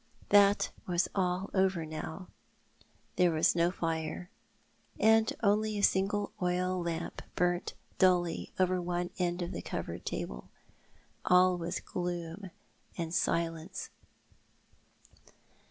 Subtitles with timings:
[0.29, 2.27] That was all over now.
[3.17, 4.31] There was no fire,
[4.99, 6.69] and only a single o 1 6 T/i07i ai4 the Man.
[6.71, 10.45] oil lamp burnt dully over one end of the covered tcable.
[11.23, 12.49] All was gloom
[12.97, 13.91] and silence.